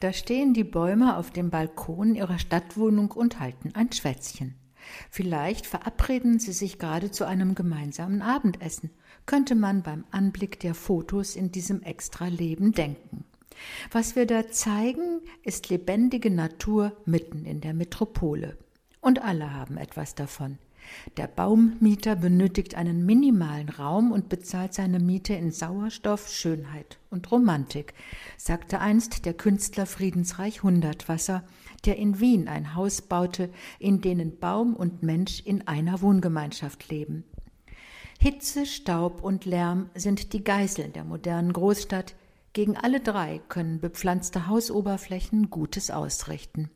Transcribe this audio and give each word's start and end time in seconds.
Da 0.00 0.12
stehen 0.12 0.54
die 0.54 0.64
Bäume 0.64 1.16
auf 1.16 1.30
dem 1.30 1.50
Balkon 1.50 2.14
ihrer 2.14 2.38
Stadtwohnung 2.38 3.10
und 3.12 3.40
halten 3.40 3.70
ein 3.74 3.92
Schwätzchen. 3.92 4.54
Vielleicht 5.10 5.66
verabreden 5.66 6.38
sie 6.38 6.52
sich 6.52 6.78
gerade 6.78 7.10
zu 7.10 7.24
einem 7.24 7.54
gemeinsamen 7.54 8.22
Abendessen, 8.22 8.90
könnte 9.26 9.54
man 9.54 9.82
beim 9.82 10.04
Anblick 10.10 10.60
der 10.60 10.74
Fotos 10.74 11.36
in 11.36 11.50
diesem 11.50 11.82
Extra-Leben 11.82 12.72
denken. 12.72 13.24
Was 13.90 14.16
wir 14.16 14.26
da 14.26 14.48
zeigen, 14.48 15.20
ist 15.42 15.70
lebendige 15.70 16.30
Natur 16.30 16.92
mitten 17.06 17.44
in 17.46 17.60
der 17.60 17.72
Metropole. 17.72 18.58
Und 19.00 19.22
alle 19.22 19.54
haben 19.54 19.76
etwas 19.76 20.14
davon. 20.14 20.58
Der 21.16 21.26
Baummieter 21.26 22.16
benötigt 22.16 22.74
einen 22.74 23.06
minimalen 23.06 23.68
Raum 23.68 24.12
und 24.12 24.28
bezahlt 24.28 24.74
seine 24.74 24.98
Miete 25.00 25.34
in 25.34 25.50
Sauerstoff, 25.50 26.28
Schönheit 26.28 26.98
und 27.10 27.30
Romantik, 27.30 27.94
sagte 28.36 28.80
einst 28.80 29.24
der 29.26 29.34
Künstler 29.34 29.86
Friedensreich 29.86 30.62
Hundertwasser, 30.62 31.44
der 31.84 31.96
in 31.96 32.20
Wien 32.20 32.48
ein 32.48 32.74
Haus 32.74 33.02
baute, 33.02 33.50
in 33.78 34.00
denen 34.00 34.38
Baum 34.38 34.74
und 34.74 35.02
Mensch 35.02 35.40
in 35.40 35.66
einer 35.66 36.00
Wohngemeinschaft 36.00 36.88
leben. 36.88 37.24
Hitze, 38.18 38.64
Staub 38.64 39.22
und 39.22 39.44
Lärm 39.44 39.90
sind 39.94 40.32
die 40.32 40.44
Geißeln 40.44 40.92
der 40.92 41.04
modernen 41.04 41.52
Großstadt. 41.52 42.14
Gegen 42.52 42.76
alle 42.76 43.00
drei 43.00 43.40
können 43.48 43.80
bepflanzte 43.80 44.46
Hausoberflächen 44.46 45.50
Gutes 45.50 45.90
ausrichten. 45.90 46.70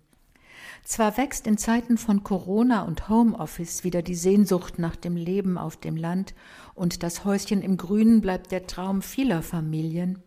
Zwar 0.84 1.16
wächst 1.16 1.46
in 1.46 1.58
Zeiten 1.58 1.98
von 1.98 2.22
Corona 2.22 2.82
und 2.82 3.08
Homeoffice 3.08 3.84
wieder 3.84 4.02
die 4.02 4.14
Sehnsucht 4.14 4.78
nach 4.78 4.96
dem 4.96 5.16
Leben 5.16 5.58
auf 5.58 5.76
dem 5.76 5.96
Land 5.96 6.34
und 6.74 7.02
das 7.02 7.24
Häuschen 7.24 7.62
im 7.62 7.76
Grünen 7.76 8.20
bleibt 8.20 8.52
der 8.52 8.66
Traum 8.66 9.02
vieler 9.02 9.42
Familien, 9.42 10.22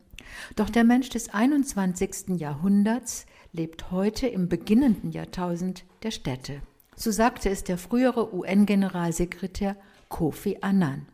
doch 0.55 0.69
der 0.69 0.83
Mensch 0.83 1.09
des 1.09 1.29
21. 1.29 2.39
Jahrhunderts 2.39 3.25
lebt 3.53 3.91
heute 3.91 4.27
im 4.27 4.47
beginnenden 4.47 5.11
Jahrtausend 5.11 5.83
der 6.03 6.11
Städte. 6.11 6.61
So 6.95 7.11
sagte 7.11 7.49
es 7.49 7.63
der 7.63 7.77
frühere 7.77 8.33
UN-Generalsekretär 8.33 9.75
Kofi 10.09 10.59
Annan. 10.61 11.08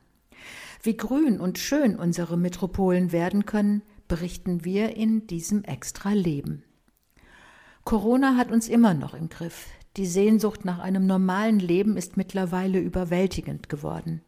Wie 0.83 0.97
grün 0.97 1.39
und 1.39 1.57
schön 1.57 1.95
unsere 1.97 2.37
Metropolen 2.37 3.11
werden 3.11 3.45
können, 3.45 3.81
berichten 4.07 4.63
wir 4.63 4.95
in 4.95 5.27
diesem 5.27 5.63
Extra 5.63 6.11
Leben. 6.11 6.63
Corona 7.87 8.35
hat 8.35 8.51
uns 8.51 8.67
immer 8.67 8.93
noch 8.93 9.13
im 9.13 9.29
Griff. 9.29 9.67
Die 9.95 10.05
Sehnsucht 10.05 10.65
nach 10.65 10.79
einem 10.79 11.07
normalen 11.07 11.57
Leben 11.57 11.95
ist 11.95 12.17
mittlerweile 12.17 12.79
überwältigend 12.79 13.69
geworden. 13.69 14.21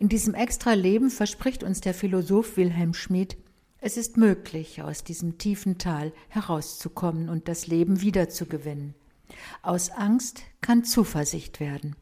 In 0.00 0.08
diesem 0.08 0.34
extra 0.34 0.72
Leben 0.72 1.10
verspricht 1.10 1.62
uns 1.62 1.80
der 1.80 1.94
Philosoph 1.94 2.56
Wilhelm 2.56 2.94
Schmid, 2.94 3.36
es 3.78 3.96
ist 3.96 4.16
möglich, 4.16 4.82
aus 4.82 5.04
diesem 5.04 5.38
tiefen 5.38 5.78
Tal 5.78 6.12
herauszukommen 6.30 7.28
und 7.28 7.46
das 7.46 7.68
Leben 7.68 8.00
wiederzugewinnen. 8.00 8.96
Aus 9.62 9.90
Angst 9.90 10.42
kann 10.60 10.82
Zuversicht 10.82 11.60
werden. 11.60 11.94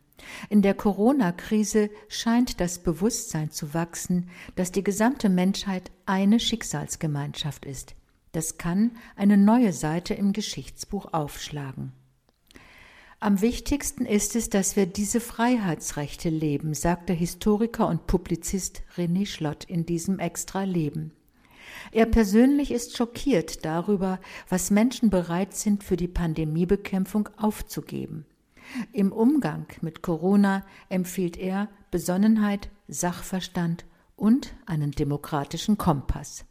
In 0.49 0.63
der 0.63 0.73
Corona-Krise 0.73 1.91
scheint 2.09 2.63
das 2.63 2.79
Bewusstsein 2.79 3.51
zu 3.51 3.75
wachsen, 3.75 4.31
dass 4.55 4.73
die 4.73 4.83
gesamte 4.83 5.29
Menschheit 5.29 5.91
eine 6.07 6.41
Schicksalsgemeinschaft 6.41 7.67
ist. 7.67 7.95
Das 8.35 8.59
kann 8.59 8.91
eine 9.15 9.37
neue 9.37 9.73
Seite 9.73 10.13
im 10.15 10.33
Geschichtsbuch 10.33 11.13
aufschlagen. 11.13 11.93
Am 13.21 13.41
wichtigsten 13.41 14.07
ist 14.07 14.35
es, 14.35 14.51
dass 14.51 14.75
wir 14.75 14.87
diese 14.87 15.21
Freiheitsrechte 15.21 16.31
leben, 16.31 16.75
sagt 16.75 17.09
der 17.09 17.15
Historiker 17.15 17.87
und 17.87 18.09
Publizist 18.09 18.83
René 18.97 19.25
Schlott 19.25 19.63
in 19.63 19.87
diesem 19.87 20.19
Extra 20.19 20.65
Leben. 20.65 21.13
Er 21.93 22.07
persönlich 22.07 22.73
ist 22.73 22.97
schockiert 22.97 23.65
darüber, 23.65 24.19
was 24.49 24.73
Menschen 24.73 25.11
bereit 25.11 25.55
sind, 25.55 25.85
für 25.85 25.97
die 25.97 26.09
Pandemiebekämpfung 26.09 27.29
aufzugeben. 27.37 28.27
Im 28.93 29.13
Umgang 29.13 29.67
mit 29.81 30.03
Corona 30.03 30.67
empfiehlt 30.89 31.37
er 31.37 31.69
Besonnenheit, 31.93 32.69
Sachverstand 32.89 33.85
und 34.17 34.57
einen 34.67 34.91
demokratischen 34.91 35.79
Kompass. 35.79 36.45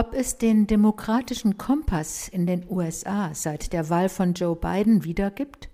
Ob 0.00 0.14
es 0.14 0.38
den 0.38 0.68
demokratischen 0.68 1.58
Kompass 1.58 2.28
in 2.28 2.46
den 2.46 2.64
USA 2.70 3.34
seit 3.34 3.72
der 3.72 3.90
Wahl 3.90 4.08
von 4.08 4.32
Joe 4.32 4.54
Biden 4.54 5.02
wieder 5.02 5.32
gibt? 5.32 5.70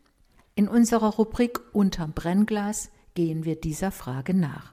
In 0.54 0.66
unserer 0.66 1.16
Rubrik 1.16 1.60
Unterm 1.74 2.14
Brennglas 2.14 2.90
gehen 3.12 3.44
wir 3.44 3.56
dieser 3.56 3.90
Frage 3.90 4.32
nach. 4.32 4.72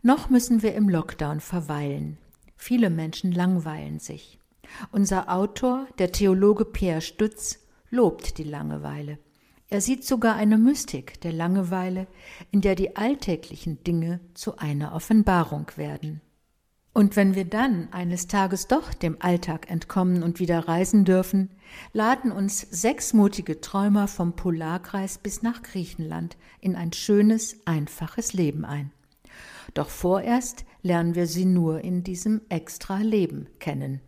Noch 0.00 0.30
müssen 0.30 0.62
wir 0.62 0.76
im 0.76 0.88
Lockdown 0.88 1.40
verweilen. 1.40 2.16
Viele 2.56 2.88
Menschen 2.88 3.32
langweilen 3.32 3.98
sich. 3.98 4.38
Unser 4.92 5.28
Autor, 5.28 5.88
der 5.98 6.12
Theologe 6.12 6.66
Pierre 6.66 7.00
Stutz, 7.00 7.66
lobt 7.90 8.38
die 8.38 8.44
Langeweile. 8.44 9.18
Er 9.66 9.80
sieht 9.80 10.04
sogar 10.04 10.36
eine 10.36 10.56
Mystik 10.56 11.20
der 11.22 11.32
Langeweile, 11.32 12.06
in 12.52 12.60
der 12.60 12.76
die 12.76 12.94
alltäglichen 12.94 13.82
Dinge 13.82 14.20
zu 14.34 14.56
einer 14.56 14.94
Offenbarung 14.94 15.66
werden. 15.74 16.20
Und 16.96 17.16
wenn 17.16 17.34
wir 17.34 17.44
dann 17.44 17.88
eines 17.90 18.28
Tages 18.28 18.68
doch 18.68 18.94
dem 18.94 19.16
Alltag 19.18 19.68
entkommen 19.68 20.22
und 20.22 20.38
wieder 20.38 20.68
reisen 20.68 21.04
dürfen, 21.04 21.50
laden 21.92 22.30
uns 22.30 22.60
sechs 22.70 23.12
mutige 23.12 23.60
Träumer 23.60 24.06
vom 24.06 24.36
Polarkreis 24.36 25.18
bis 25.18 25.42
nach 25.42 25.64
Griechenland 25.64 26.36
in 26.60 26.76
ein 26.76 26.92
schönes, 26.92 27.56
einfaches 27.64 28.32
Leben 28.32 28.64
ein. 28.64 28.92
Doch 29.74 29.88
vorerst 29.88 30.64
lernen 30.82 31.16
wir 31.16 31.26
sie 31.26 31.46
nur 31.46 31.80
in 31.80 32.04
diesem 32.04 32.42
extra 32.48 32.98
Leben 32.98 33.48
kennen. 33.58 34.00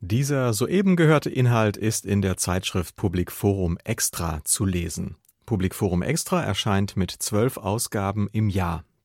Dieser 0.00 0.52
soeben 0.54 0.96
gehörte 0.96 1.30
Inhalt 1.30 1.76
ist 1.76 2.04
in 2.04 2.20
der 2.20 2.36
Zeitschrift 2.36 2.96
Public 2.96 3.30
Forum 3.30 3.78
Extra 3.84 4.40
zu 4.42 4.64
lesen. 4.64 5.14
Public 5.46 5.72
Forum 5.72 6.02
Extra 6.02 6.42
erscheint 6.42 6.96
mit 6.96 7.12
zwölf 7.12 7.58
Ausgaben 7.58 8.28
im 8.32 8.48
Jahr. 8.48 8.84